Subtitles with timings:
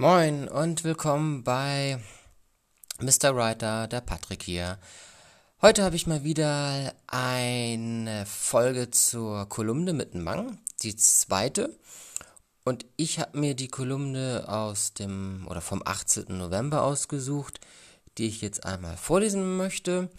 [0.00, 1.98] Moin und willkommen bei
[3.00, 3.34] Mr.
[3.34, 4.78] Writer, der Patrick hier.
[5.60, 11.76] Heute habe ich mal wieder eine Folge zur Kolumne mit Mang, die zweite.
[12.64, 16.26] Und ich habe mir die Kolumne aus dem oder vom 18.
[16.28, 17.58] November ausgesucht,
[18.18, 20.10] die ich jetzt einmal vorlesen möchte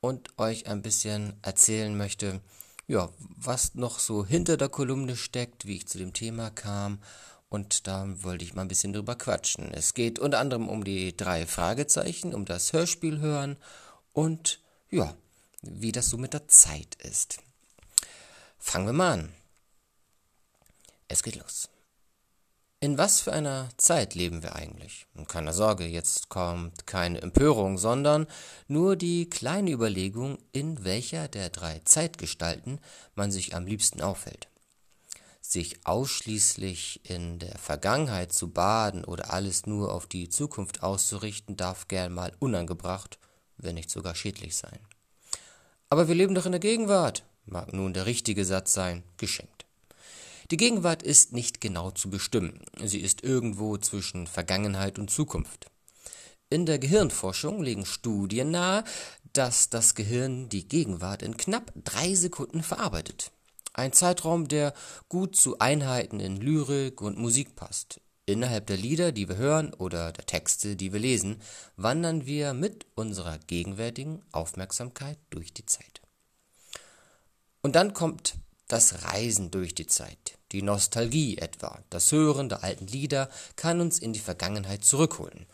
[0.00, 2.40] und euch ein bisschen erzählen möchte,
[2.86, 7.00] ja, was noch so hinter der Kolumne steckt, wie ich zu dem Thema kam
[7.54, 9.72] und da wollte ich mal ein bisschen drüber quatschen.
[9.72, 13.56] Es geht unter anderem um die drei Fragezeichen, um das Hörspiel hören
[14.12, 15.16] und ja,
[15.62, 17.38] wie das so mit der Zeit ist.
[18.58, 19.32] Fangen wir mal an.
[21.06, 21.68] Es geht los.
[22.80, 25.06] In was für einer Zeit leben wir eigentlich?
[25.14, 28.26] Und keine Sorge, jetzt kommt keine Empörung, sondern
[28.66, 32.80] nur die kleine Überlegung, in welcher der drei Zeitgestalten
[33.14, 34.48] man sich am liebsten aufhält
[35.54, 41.88] sich ausschließlich in der Vergangenheit zu baden oder alles nur auf die Zukunft auszurichten, darf
[41.88, 43.18] gern mal unangebracht,
[43.56, 44.78] wenn nicht sogar schädlich sein.
[45.88, 49.64] Aber wir leben doch in der Gegenwart, mag nun der richtige Satz sein, geschenkt.
[50.50, 55.70] Die Gegenwart ist nicht genau zu bestimmen, sie ist irgendwo zwischen Vergangenheit und Zukunft.
[56.50, 58.84] In der Gehirnforschung legen Studien nahe,
[59.32, 63.30] dass das Gehirn die Gegenwart in knapp drei Sekunden verarbeitet.
[63.74, 64.72] Ein Zeitraum, der
[65.08, 68.00] gut zu Einheiten in Lyrik und Musik passt.
[68.24, 71.42] Innerhalb der Lieder, die wir hören, oder der Texte, die wir lesen,
[71.76, 76.00] wandern wir mit unserer gegenwärtigen Aufmerksamkeit durch die Zeit.
[77.62, 78.36] Und dann kommt
[78.68, 81.82] das Reisen durch die Zeit, die Nostalgie etwa.
[81.90, 85.46] Das Hören der alten Lieder kann uns in die Vergangenheit zurückholen.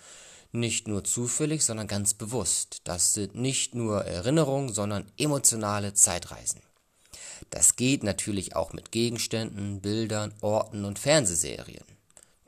[0.53, 2.83] Nicht nur zufällig, sondern ganz bewusst.
[2.85, 6.61] Das sind nicht nur Erinnerungen, sondern emotionale Zeitreisen.
[7.51, 11.85] Das geht natürlich auch mit Gegenständen, Bildern, Orten und Fernsehserien.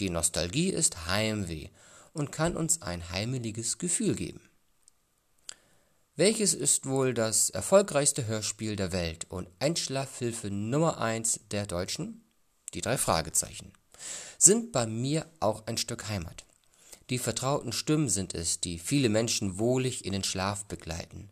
[0.00, 1.68] Die Nostalgie ist Heimweh
[2.12, 4.40] und kann uns ein heimeliges Gefühl geben.
[6.14, 12.22] Welches ist wohl das erfolgreichste Hörspiel der Welt und Einschlafhilfe Nummer 1 der Deutschen?
[12.74, 13.72] Die drei Fragezeichen.
[14.38, 16.44] Sind bei mir auch ein Stück Heimat.
[17.10, 21.30] Die vertrauten Stimmen sind es, die viele Menschen wohlig in den Schlaf begleiten.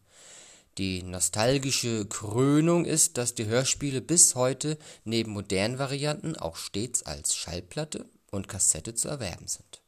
[0.79, 7.35] Die nostalgische Krönung ist, dass die Hörspiele bis heute neben modernen Varianten auch stets als
[7.35, 9.83] Schallplatte und Kassette zu erwerben sind.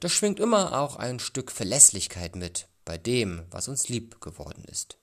[0.00, 4.98] Da schwingt immer auch ein Stück Verlässlichkeit mit bei dem, was uns lieb geworden ist.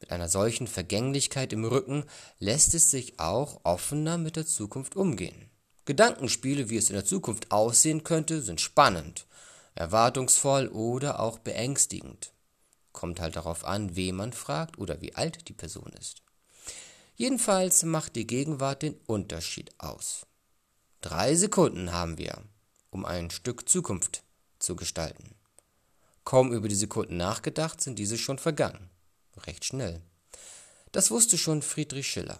[0.00, 2.04] Mit einer solchen Vergänglichkeit im Rücken
[2.38, 5.48] lässt es sich auch offener mit der Zukunft umgehen.
[5.86, 9.26] Gedankenspiele, wie es in der Zukunft aussehen könnte, sind spannend,
[9.74, 12.33] erwartungsvoll oder auch beängstigend.
[12.94, 16.22] Kommt halt darauf an, wen man fragt oder wie alt die Person ist.
[17.16, 20.26] Jedenfalls macht die Gegenwart den Unterschied aus.
[21.00, 22.42] Drei Sekunden haben wir,
[22.90, 24.22] um ein Stück Zukunft
[24.60, 25.34] zu gestalten.
[26.24, 28.88] Kaum über die Sekunden nachgedacht, sind diese schon vergangen.
[29.36, 30.00] Recht schnell.
[30.92, 32.38] Das wusste schon Friedrich Schiller.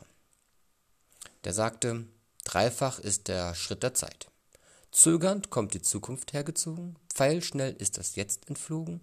[1.42, 2.06] Der sagte,
[2.44, 4.30] dreifach ist der Schritt der Zeit.
[4.92, 9.00] Zögernd kommt die Zukunft hergezogen, pfeilschnell ist das Jetzt entflogen,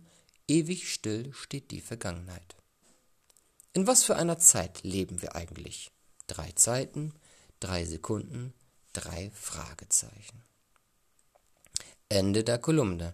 [0.52, 2.58] Ewig still steht die Vergangenheit.
[3.72, 5.92] In was für einer Zeit leben wir eigentlich?
[6.28, 7.14] Drei Zeiten,
[7.62, 8.54] drei Sekunden,
[8.92, 10.44] drei Fragezeichen.
[12.10, 13.14] Ende der Kolumne.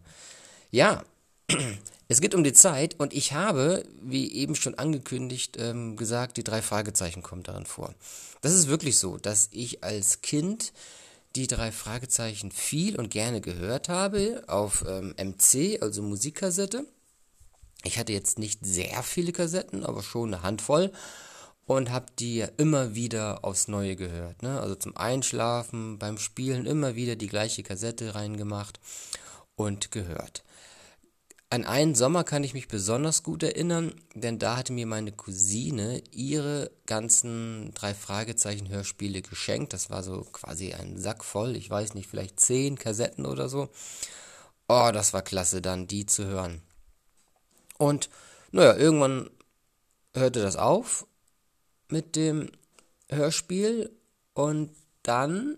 [0.72, 1.06] Ja,
[2.08, 6.44] es geht um die Zeit und ich habe, wie eben schon angekündigt, ähm, gesagt, die
[6.44, 7.94] drei Fragezeichen kommen darin vor.
[8.42, 10.74] Das ist wirklich so, dass ich als Kind
[11.36, 16.84] die drei Fragezeichen viel und gerne gehört habe auf ähm, MC, also Musikkassette.
[17.84, 20.92] Ich hatte jetzt nicht sehr viele Kassetten, aber schon eine Handvoll
[21.66, 24.42] und habe die immer wieder aufs Neue gehört.
[24.42, 24.60] Ne?
[24.60, 28.80] Also zum Einschlafen, beim Spielen immer wieder die gleiche Kassette reingemacht
[29.56, 30.44] und gehört.
[31.50, 36.04] An einen Sommer kann ich mich besonders gut erinnern, denn da hatte mir meine Cousine
[36.12, 39.72] ihre ganzen drei Fragezeichen Hörspiele geschenkt.
[39.72, 43.69] Das war so quasi ein Sack voll, ich weiß nicht, vielleicht zehn Kassetten oder so.
[44.68, 46.62] Oh, das war klasse dann, die zu hören.
[47.77, 48.09] Und
[48.51, 49.29] naja, irgendwann
[50.13, 51.06] hörte das auf
[51.89, 52.51] mit dem
[53.09, 53.91] Hörspiel
[54.33, 55.57] und dann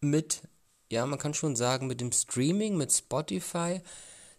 [0.00, 0.42] mit,
[0.90, 3.80] ja, man kann schon sagen, mit dem Streaming, mit Spotify,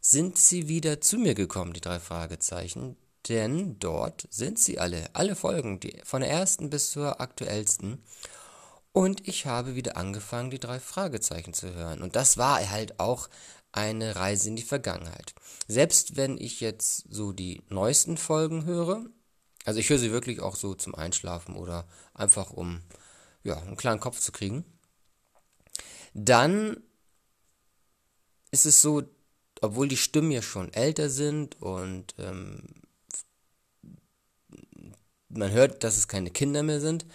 [0.01, 2.97] sind sie wieder zu mir gekommen, die drei Fragezeichen.
[3.29, 8.03] Denn dort sind sie alle, alle Folgen, die, von der ersten bis zur aktuellsten.
[8.94, 12.01] Und ich habe wieder angefangen, die drei Fragezeichen zu hören.
[12.01, 13.29] Und das war halt auch
[13.71, 15.33] eine Reise in die Vergangenheit.
[15.68, 19.06] Selbst wenn ich jetzt so die neuesten Folgen höre,
[19.65, 22.81] also ich höre sie wirklich auch so zum Einschlafen oder einfach um
[23.44, 24.65] ja, einen klaren Kopf zu kriegen,
[26.13, 26.77] dann
[28.51, 29.03] ist es so,
[29.62, 32.63] obwohl die Stimmen ja schon älter sind und ähm,
[35.29, 37.06] man hört, dass es keine Kinder mehr sind,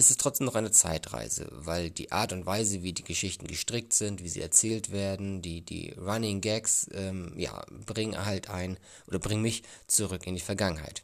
[0.00, 3.92] ist es trotzdem noch eine Zeitreise, weil die Art und Weise, wie die Geschichten gestrickt
[3.92, 9.18] sind, wie sie erzählt werden, die, die Running Gags, ähm, ja, bringen halt ein oder
[9.18, 11.02] bringen mich zurück in die Vergangenheit.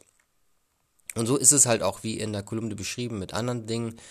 [1.13, 4.01] Und so ist es halt auch wie in der Kolumne beschrieben mit anderen Dingen.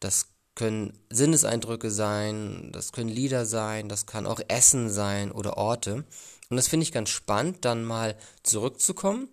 [0.00, 6.04] Das können Sinneseindrücke sein, das können Lieder sein, das kann auch Essen sein oder Orte.
[6.50, 9.28] Und das finde ich ganz spannend, dann mal zurückzukommen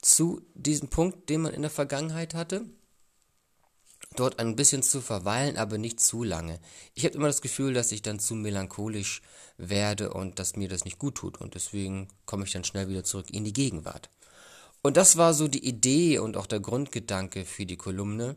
[0.00, 2.64] zu diesem Punkt, den man in der Vergangenheit hatte.
[4.16, 6.60] Dort ein bisschen zu verweilen, aber nicht zu lange.
[6.94, 9.22] Ich habe immer das Gefühl, dass ich dann zu melancholisch
[9.56, 11.40] werde und dass mir das nicht gut tut.
[11.40, 14.10] Und deswegen komme ich dann schnell wieder zurück in die Gegenwart.
[14.82, 18.36] Und das war so die Idee und auch der Grundgedanke für die Kolumne.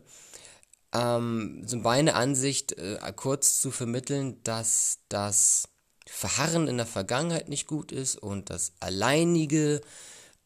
[0.92, 5.68] Ähm, so meine Ansicht äh, kurz zu vermitteln, dass das
[6.06, 9.82] Verharren in der Vergangenheit nicht gut ist und das alleinige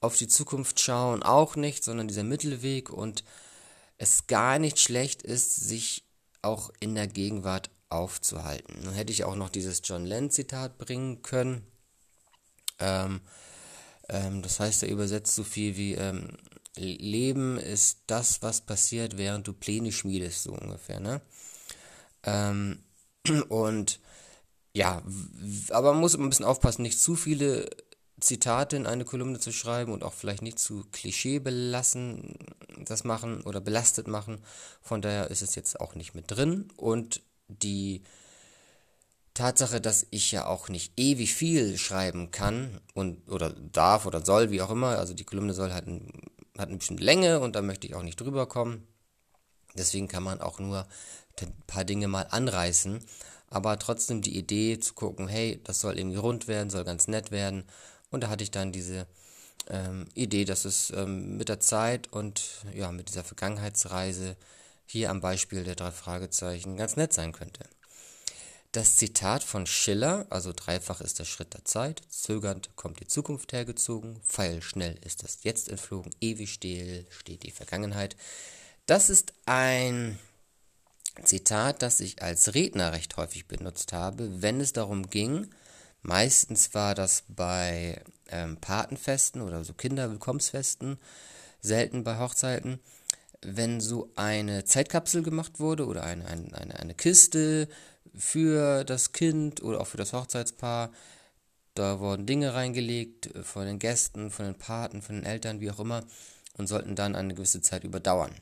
[0.01, 3.23] auf die Zukunft schauen auch nicht, sondern dieser Mittelweg und
[4.03, 6.05] es gar nicht schlecht ist, sich
[6.43, 8.81] auch in der Gegenwart aufzuhalten.
[8.83, 11.65] Dann hätte ich auch noch dieses John Lennon Zitat bringen können.
[12.81, 13.21] Ähm,
[14.09, 16.37] ähm, das heißt, er übersetzt so viel wie ähm,
[16.75, 21.21] Leben ist das, was passiert, während du Pläne schmiedest, so ungefähr, ne?
[22.25, 22.83] Ähm,
[23.51, 24.01] und
[24.75, 25.01] ja,
[25.71, 27.71] aber man muss immer ein bisschen aufpassen, nicht zu viele
[28.23, 32.37] Zitate in eine Kolumne zu schreiben und auch vielleicht nicht zu Klischee belassen,
[32.79, 34.41] das machen oder belastet machen.
[34.81, 36.69] Von daher ist es jetzt auch nicht mit drin.
[36.77, 38.03] Und die
[39.35, 44.51] Tatsache, dass ich ja auch nicht ewig viel schreiben kann und oder darf oder soll,
[44.51, 46.13] wie auch immer, also die Kolumne soll halt ein,
[46.57, 48.87] hat eine bestimmte Länge und da möchte ich auch nicht drüber kommen.
[49.75, 50.87] Deswegen kann man auch nur
[51.41, 53.01] ein paar Dinge mal anreißen.
[53.49, 57.31] Aber trotzdem die Idee zu gucken, hey, das soll irgendwie rund werden, soll ganz nett
[57.31, 57.65] werden
[58.13, 59.07] und da hatte ich dann diese
[59.69, 62.43] ähm, Idee, dass es ähm, mit der Zeit und
[62.75, 64.37] ja, mit dieser Vergangenheitsreise
[64.87, 67.65] hier am Beispiel der drei Fragezeichen ganz nett sein könnte.
[68.73, 73.53] Das Zitat von Schiller, also dreifach ist der Schritt der Zeit, zögernd kommt die Zukunft
[73.53, 78.17] hergezogen, pfeilschnell ist das Jetzt entflogen, ewig still steht die Vergangenheit.
[78.87, 80.19] Das ist ein
[81.23, 85.51] Zitat, das ich als Redner recht häufig benutzt habe, wenn es darum ging,
[86.03, 90.99] Meistens war das bei ähm, Patenfesten oder so Kinderwillkommensfesten,
[91.61, 92.81] selten bei Hochzeiten,
[93.41, 97.69] wenn so eine Zeitkapsel gemacht wurde oder eine, eine, eine, eine Kiste
[98.15, 100.91] für das Kind oder auch für das Hochzeitspaar.
[101.75, 105.71] Da wurden Dinge reingelegt äh, von den Gästen, von den Paten, von den Eltern, wie
[105.71, 106.05] auch immer,
[106.55, 108.33] und sollten dann eine gewisse Zeit überdauern.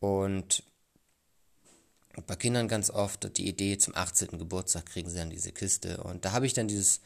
[0.00, 0.62] Und
[2.26, 4.38] bei Kindern ganz oft die Idee, zum 18.
[4.38, 6.02] Geburtstag kriegen sie dann diese Kiste.
[6.02, 7.00] Und da habe ich dann dieses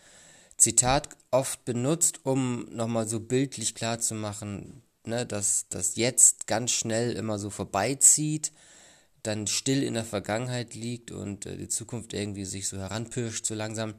[0.57, 6.73] Zitat oft benutzt, um nochmal so bildlich klar zu machen, ne, dass das jetzt ganz
[6.73, 8.53] schnell immer so vorbeizieht,
[9.23, 13.55] dann still in der Vergangenheit liegt und äh, die Zukunft irgendwie sich so heranpirscht, so
[13.55, 13.95] langsam.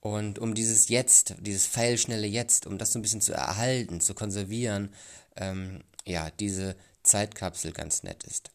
[0.00, 4.14] Und um dieses Jetzt, dieses feilschnelle Jetzt, um das so ein bisschen zu erhalten, zu
[4.14, 4.92] konservieren,
[5.36, 8.50] ähm, ja, diese Zeitkapsel ganz nett ist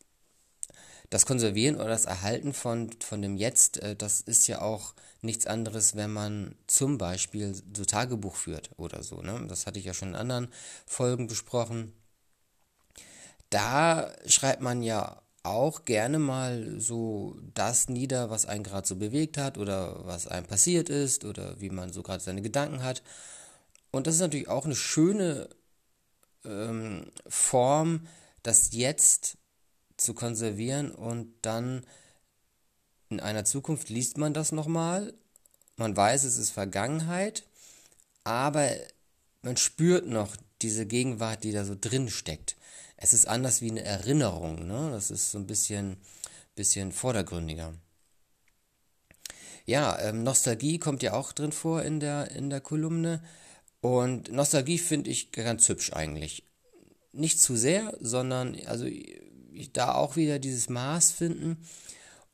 [1.10, 5.48] das Konservieren oder das Erhalten von, von dem Jetzt, äh, das ist ja auch nichts
[5.48, 9.22] anderes, wenn man zum Beispiel so Tagebuch führt oder so.
[9.22, 9.46] Ne?
[9.48, 10.50] Das hatte ich ja schon in anderen
[10.86, 11.94] Folgen besprochen.
[13.50, 19.38] Da schreibt man ja auch gerne mal so das nieder, was einen gerade so bewegt
[19.38, 23.02] hat oder was einem passiert ist oder wie man so gerade seine Gedanken hat.
[23.92, 25.50] Und das ist natürlich auch eine schöne
[26.44, 28.08] ähm, Form,
[28.44, 29.38] das Jetzt
[29.98, 31.86] zu konservieren und dann
[33.10, 35.14] in einer Zukunft liest man das nochmal.
[35.76, 37.44] Man weiß, es ist Vergangenheit,
[38.24, 38.70] aber
[39.42, 42.56] man spürt noch diese Gegenwart, die da so drin steckt.
[42.98, 44.90] Es ist anders wie eine Erinnerung, ne?
[44.92, 45.98] Das ist so ein bisschen,
[46.56, 47.74] bisschen vordergründiger.
[49.66, 53.22] Ja, ähm, Nostalgie kommt ja auch drin vor in der, in der Kolumne.
[53.82, 56.44] Und Nostalgie finde ich ganz hübsch eigentlich.
[57.12, 58.88] Nicht zu sehr, sondern also
[59.74, 61.58] da auch wieder dieses Maß finden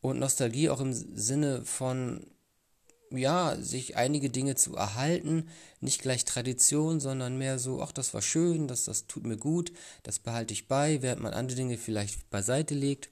[0.02, 2.26] und Nostalgie auch im Sinne von,
[3.12, 5.50] ja, sich einige Dinge zu erhalten,
[5.80, 9.72] nicht gleich Tradition, sondern mehr so, ach, das war schön, das, das tut mir gut,
[10.04, 13.10] das behalte ich bei, während man andere Dinge vielleicht beiseite legt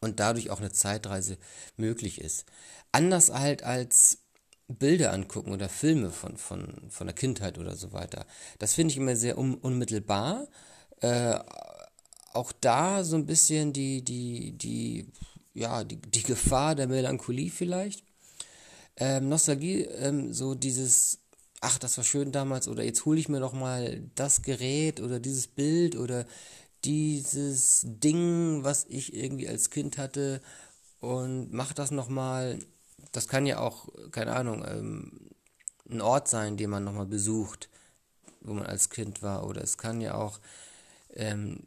[0.00, 1.38] und dadurch auch eine Zeitreise
[1.76, 2.44] möglich ist.
[2.92, 4.18] Anders halt als
[4.68, 8.26] Bilder angucken oder Filme von, von, von der Kindheit oder so weiter.
[8.58, 10.48] Das finde ich immer sehr un unmittelbar.
[11.00, 11.38] Äh,
[12.36, 15.06] auch da so ein bisschen die, die, die,
[15.54, 18.04] ja, die, die Gefahr der Melancholie vielleicht.
[18.96, 21.18] Ähm, Nostalgie, ähm, so dieses,
[21.60, 25.20] ach, das war schön damals, oder jetzt hole ich mir noch mal das Gerät oder
[25.20, 26.26] dieses Bild oder
[26.84, 30.40] dieses Ding, was ich irgendwie als Kind hatte
[31.00, 32.58] und mach das noch mal.
[33.12, 35.30] Das kann ja auch, keine Ahnung, ähm,
[35.90, 37.68] ein Ort sein, den man noch mal besucht,
[38.40, 40.40] wo man als Kind war, oder es kann ja auch
[41.14, 41.60] ähm,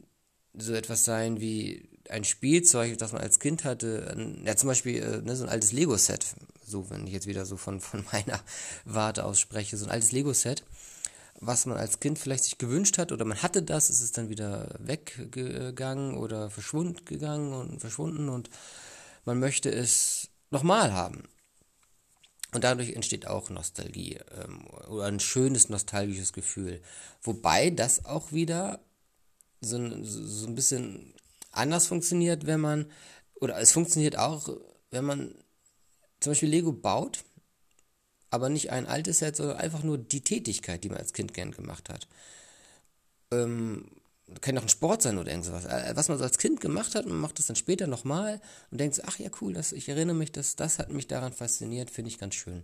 [0.54, 5.22] so etwas sein wie ein Spielzeug, das man als Kind hatte, ja zum Beispiel äh,
[5.22, 6.26] ne, so ein altes Lego-Set,
[6.66, 8.40] so wenn ich jetzt wieder so von, von meiner
[8.86, 10.64] Warte aus spreche, so ein altes Lego-Set,
[11.40, 14.30] was man als Kind vielleicht sich gewünscht hat oder man hatte das, ist es dann
[14.30, 18.50] wieder weggegangen oder verschwunden gegangen und verschwunden und
[19.26, 21.24] man möchte es nochmal haben.
[22.52, 26.82] Und dadurch entsteht auch Nostalgie ähm, oder ein schönes nostalgisches Gefühl.
[27.22, 28.80] Wobei das auch wieder
[29.62, 31.14] so, so ein bisschen
[31.52, 32.86] anders funktioniert, wenn man,
[33.40, 34.50] oder es funktioniert auch,
[34.92, 35.36] wenn man
[36.20, 37.24] zum Beispiel Lego baut,
[38.30, 41.52] aber nicht ein altes Set, sondern einfach nur die Tätigkeit, die man als Kind gern
[41.52, 42.08] gemacht hat.
[43.32, 43.90] Ähm,
[44.42, 45.66] kann auch ein Sport sein oder irgendwas.
[45.66, 48.40] Äh, was man so als Kind gemacht hat, man macht es dann später nochmal
[48.70, 51.34] und denkt so, ach ja, cool, das, ich erinnere mich, das, das hat mich daran
[51.34, 52.64] fasziniert, finde ich ganz schön.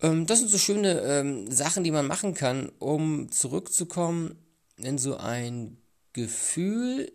[0.00, 4.38] Ähm, das sind so schöne ähm, Sachen, die man machen kann, um zurückzukommen
[4.76, 5.78] in so ein
[6.12, 7.12] Gefühl,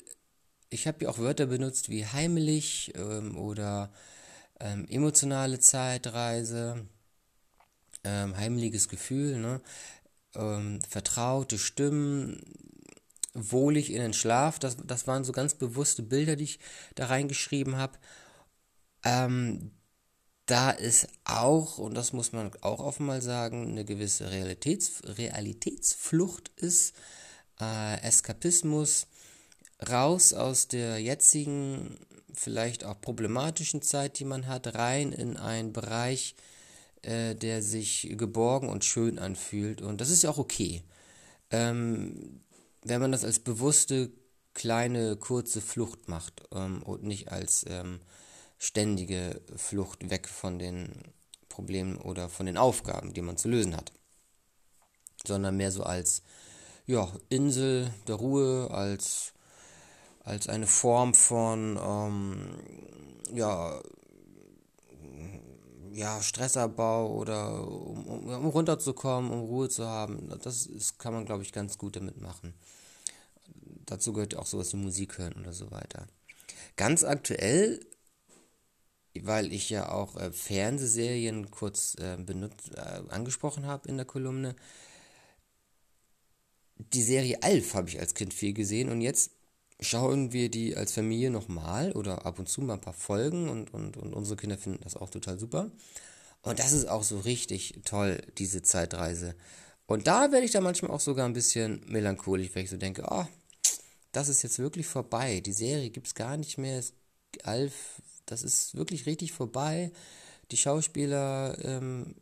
[0.69, 3.91] ich habe ja auch Wörter benutzt wie heimlich ähm, oder
[4.59, 6.85] ähm, emotionale Zeitreise,
[8.03, 9.61] ähm, heimliches Gefühl, ne?
[10.35, 12.41] Ähm, vertraute Stimmen,
[13.33, 16.59] wohlig in den Schlaf, das, das waren so ganz bewusste Bilder, die ich
[16.95, 17.97] da reingeschrieben habe.
[19.03, 19.71] Ähm,
[20.45, 26.49] da ist auch, und das muss man auch offen mal sagen, eine gewisse Realitäts Realitätsflucht
[26.57, 26.95] ist,
[27.61, 29.07] äh, Eskapismus,
[29.89, 31.97] raus aus der jetzigen,
[32.33, 36.35] vielleicht auch problematischen Zeit, die man hat, rein in einen Bereich,
[37.01, 39.81] äh, der sich geborgen und schön anfühlt.
[39.81, 40.83] Und das ist ja auch okay.
[41.51, 42.41] Ähm,
[42.83, 44.11] wenn man das als bewusste,
[44.53, 48.01] kleine, kurze Flucht macht ähm, und nicht als ähm,
[48.57, 51.03] ständige Flucht weg von den
[51.47, 53.91] Problemen oder von den Aufgaben, die man zu lösen hat,
[55.25, 56.23] sondern mehr so als
[56.89, 59.33] ja, Insel der Ruhe, als,
[60.23, 62.57] als eine Form von ähm,
[63.31, 63.79] ja,
[65.91, 70.29] ja, Stressabbau oder um, um, runterzukommen, um Ruhe zu haben.
[70.41, 72.55] Das ist, kann man, glaube ich, ganz gut damit machen.
[73.85, 76.07] Dazu gehört auch sowas wie Musik hören oder so weiter.
[76.75, 77.85] Ganz aktuell,
[79.21, 84.55] weil ich ja auch äh, Fernsehserien kurz äh, benutzt, äh, angesprochen habe in der Kolumne,
[86.79, 89.31] die Serie Alf habe ich als Kind viel gesehen und jetzt
[89.79, 93.73] schauen wir die als Familie nochmal oder ab und zu mal ein paar Folgen und,
[93.73, 95.71] und, und unsere Kinder finden das auch total super.
[96.41, 99.35] Und das ist auch so richtig toll, diese Zeitreise.
[99.85, 103.05] Und da werde ich dann manchmal auch sogar ein bisschen melancholisch, weil ich so denke,
[103.09, 103.25] oh,
[104.11, 105.41] das ist jetzt wirklich vorbei.
[105.41, 106.81] Die Serie gibt es gar nicht mehr.
[107.43, 109.91] Alf, das ist wirklich richtig vorbei.
[110.51, 112.15] Die Schauspieler, ähm,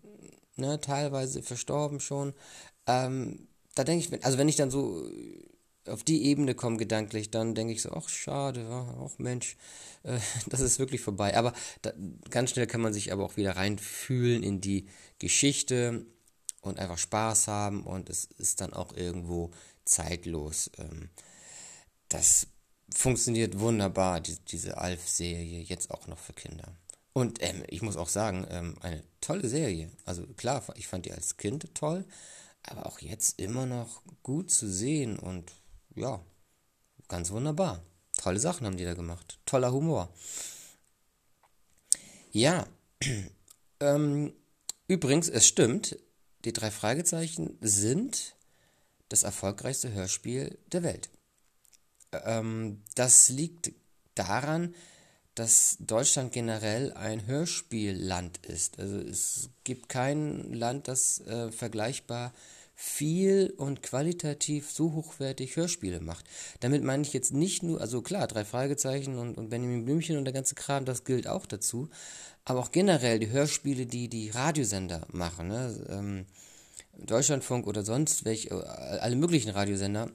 [0.56, 2.34] ne, teilweise verstorben schon.
[2.88, 5.07] Ähm, da denke ich, also wenn ich dann so
[5.88, 9.57] auf die Ebene komme gedanklich, dann denke ich so, ach schade, ach Mensch,
[10.03, 11.38] äh, das ist wirklich vorbei.
[11.38, 11.93] Aber da,
[12.29, 14.88] ganz schnell kann man sich aber auch wieder reinfühlen in die
[15.19, 16.05] Geschichte
[16.62, 19.51] und einfach Spaß haben und es ist dann auch irgendwo
[19.86, 20.72] zeitlos.
[20.77, 21.10] Ähm,
[22.10, 22.48] das
[22.93, 26.75] funktioniert wunderbar, die, diese Alf-Serie, jetzt auch noch für Kinder.
[27.13, 29.89] Und ähm, ich muss auch sagen, ähm, eine tolle Serie.
[30.05, 32.05] Also klar, ich fand die als Kind toll,
[32.64, 35.52] aber auch jetzt immer noch gut zu sehen und
[35.96, 36.20] ja,
[37.08, 37.84] ganz wunderbar.
[38.18, 39.40] Tolle Sachen haben die da gemacht.
[39.46, 40.10] Toller Humor.
[42.32, 42.68] Ja,
[43.80, 44.34] ähm,
[44.88, 45.98] übrigens, es stimmt,
[46.46, 48.36] die drei Fragezeichen sind
[49.10, 51.10] das erfolgreichste Hörspiel der Welt.
[52.12, 53.72] Ähm, das liegt
[54.16, 54.78] daran, dass
[55.79, 58.79] Deutschland generell ein Hörspielland ist.
[58.79, 62.34] Also es gibt kein Land, das äh, vergleichbar
[62.79, 66.25] viel und qualitativ so hochwertig Hörspiele macht.
[66.60, 70.25] Damit meine ich jetzt nicht nur, also klar, drei Fragezeichen und, und Benjamin Blümchen und
[70.25, 71.89] der ganze Kram, das gilt auch dazu,
[72.46, 75.86] aber auch generell die Hörspiele, die die Radiosender machen, ne?
[75.89, 76.25] ähm,
[77.00, 80.12] Deutschlandfunk oder sonst welche, äh, alle möglichen Radiosender.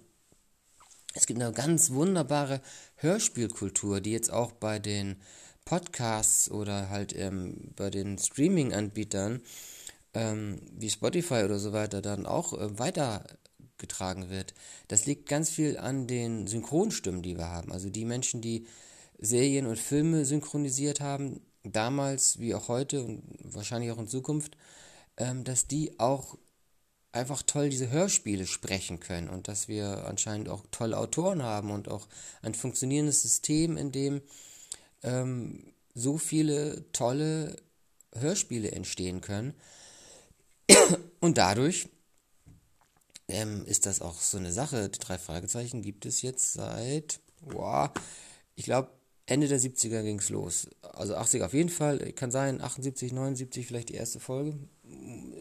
[1.14, 2.61] Es gibt eine ganz wunderbare
[2.97, 5.16] Hörspielkultur, die jetzt auch bei den
[5.64, 9.42] Podcasts oder halt ähm, bei den Streaming-Anbietern
[10.14, 14.54] ähm, wie Spotify oder so weiter dann auch äh, weitergetragen wird.
[14.88, 17.73] Das liegt ganz viel an den Synchronstimmen, die wir haben.
[17.73, 18.66] Also die Menschen, die
[19.19, 24.57] Serien und Filme synchronisiert haben, damals wie auch heute und wahrscheinlich auch in Zukunft,
[25.16, 26.37] ähm, dass die auch
[27.12, 31.88] einfach toll diese Hörspiele sprechen können und dass wir anscheinend auch tolle Autoren haben und
[31.88, 32.09] auch
[32.40, 34.23] ein funktionierendes System, in dem
[35.02, 37.57] ähm, so viele tolle
[38.14, 39.54] Hörspiele entstehen können.
[41.21, 41.88] Und dadurch
[43.28, 44.88] ähm, ist das auch so eine Sache.
[44.88, 47.90] Die drei Fragezeichen gibt es jetzt seit, wow,
[48.54, 48.90] ich glaube,
[49.26, 50.69] Ende der 70er ging es los.
[50.83, 52.12] Also 80 auf jeden Fall.
[52.12, 54.59] Kann sein, 78, 79 vielleicht die erste Folge.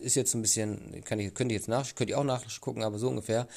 [0.01, 2.99] Ist jetzt ein bisschen, kann ich, könnt ihr jetzt nach, könnt ihr auch nachgucken, aber
[2.99, 3.47] so ungefähr.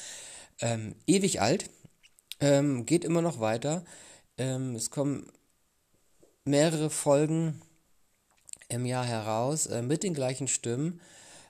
[0.59, 1.69] Ähm, ewig alt.
[2.39, 3.85] Ähm, geht immer noch weiter.
[4.37, 5.31] Ähm, es kommen
[6.43, 7.61] mehrere Folgen
[8.67, 11.01] im Jahr heraus äh, mit den gleichen Stimmen.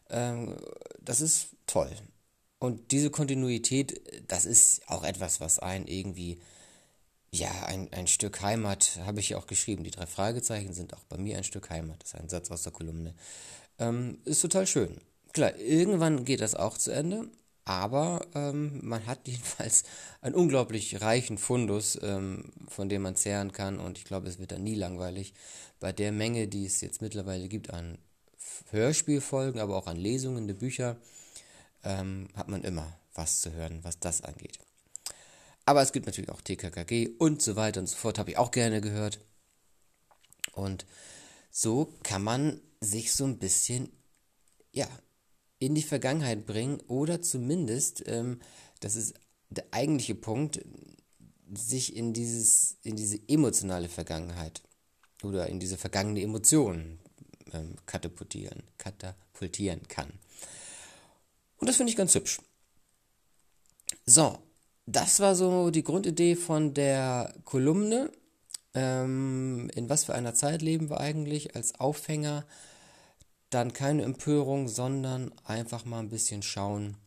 [0.10, 0.56] Ähm,
[1.00, 1.92] das ist toll.
[2.60, 6.40] Und diese Kontinuität, das ist auch etwas, was einen irgendwie,
[7.36, 9.84] ja, ein, ein Stück Heimat, habe ich ja auch geschrieben.
[9.84, 12.02] Die drei Fragezeichen sind auch bei mir ein Stück Heimat.
[12.02, 13.14] Das ist ein Satz aus der Kolumne.
[13.78, 15.02] Ähm, ist total schön.
[15.34, 17.30] Klar, irgendwann geht das auch zu Ende,
[17.66, 19.84] aber ähm, man hat jedenfalls
[20.22, 24.54] einen unglaublich reichen Fundus, ähm, von dem man zehren kann und ich glaube, es wird
[24.54, 25.34] dann nie langweilig.
[25.82, 27.98] Bei der Menge, die es jetzt mittlerweile gibt an
[28.70, 30.96] Hörspielfolgen, aber auch an Lesungen der Bücher,
[31.84, 34.60] ähm, hat man immer was zu hören, was das angeht.
[35.66, 38.52] Aber es gibt natürlich auch TKKG und so weiter und so fort, habe ich auch
[38.52, 39.20] gerne gehört.
[40.54, 40.86] Und
[41.52, 43.92] so kann man sich so ein bisschen,
[44.72, 44.88] ja,
[45.58, 48.42] in die Vergangenheit bringen oder zumindest, ähm,
[48.80, 49.16] das ist
[49.50, 50.64] der eigentliche Punkt,
[51.54, 54.62] sich in dieses, in diese emotionale Vergangenheit
[55.24, 57.00] oder in diese vergangene Emotion
[57.54, 60.12] ähm, katapultieren, katapultieren kann.
[61.58, 62.40] Und das finde ich ganz hübsch.
[64.06, 64.38] So,
[64.86, 68.12] das war so die Grundidee von der Kolumne.
[68.74, 72.46] Ähm, in was für einer Zeit leben wir eigentlich als Aufhänger?
[73.50, 76.98] Dann keine Empörung, sondern einfach mal ein bisschen schauen,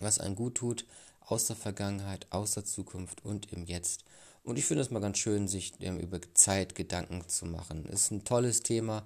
[0.00, 0.86] was einem gut tut,
[1.20, 4.04] aus der Vergangenheit, aus der Zukunft und im Jetzt.
[4.42, 7.84] Und ich finde es mal ganz schön, sich ähm, über Zeit Gedanken zu machen.
[7.86, 9.04] Ist ein tolles Thema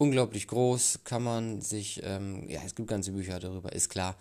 [0.00, 4.16] unglaublich groß, kann man sich, ähm, ja, es gibt ganze Bücher darüber, ist klar.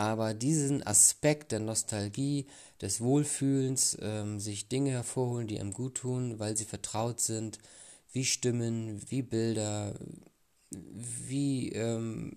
[0.00, 2.46] Aber diesen Aspekt der Nostalgie,
[2.80, 7.58] des Wohlfühlens, ähm, sich Dinge hervorholen, die einem gut tun, weil sie vertraut sind,
[8.10, 9.94] wie Stimmen, wie Bilder,
[10.70, 12.34] wie ähm,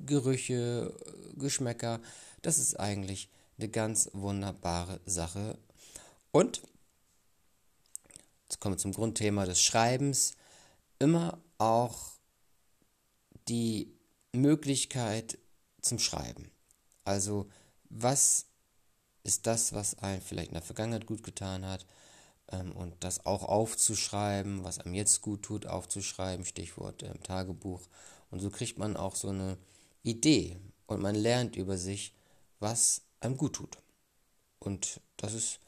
[0.00, 0.92] Gerüche,
[1.36, 2.00] Geschmäcker,
[2.42, 5.56] das ist eigentlich eine ganz wunderbare Sache.
[6.32, 6.60] Und,
[8.48, 10.32] jetzt kommen wir zum Grundthema des Schreibens,
[10.98, 12.14] immer auch
[13.46, 13.94] die
[14.32, 15.38] Möglichkeit
[15.82, 16.50] zum Schreiben.
[17.04, 17.48] Also
[17.90, 18.46] was
[19.24, 21.86] ist das, was einem vielleicht in der Vergangenheit gut getan hat
[22.50, 27.82] ähm, und das auch aufzuschreiben, was einem jetzt gut tut, aufzuschreiben, Stichwort äh, Tagebuch.
[28.30, 29.58] Und so kriegt man auch so eine
[30.02, 32.14] Idee und man lernt über sich,
[32.58, 33.78] was einem gut tut.
[34.58, 35.60] Und das ist,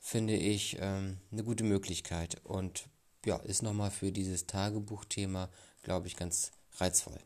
[0.00, 2.44] finde ich, ähm, eine gute Möglichkeit.
[2.44, 2.88] Und
[3.24, 5.48] ja, ist nochmal für dieses Tagebuchthema,
[5.82, 7.18] glaube ich, ganz reizvoll.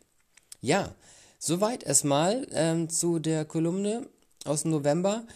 [0.61, 0.95] Ja,
[1.41, 4.07] soweit erstmal ähm, zu der Kolumne
[4.45, 5.27] aus November.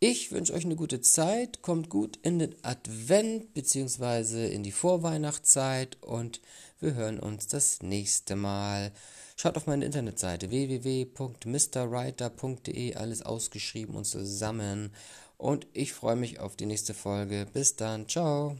[0.00, 4.52] Ich wünsche euch eine gute Zeit, kommt gut in den Advent bzw.
[4.52, 6.40] in die Vorweihnachtszeit und
[6.80, 8.92] wir hören uns das nächste Mal.
[9.36, 14.92] Schaut auf meine Internetseite www.mrwriter.de, alles ausgeschrieben und zusammen.
[15.36, 17.46] Und ich freue mich auf die nächste Folge.
[17.52, 18.56] Bis dann, ciao.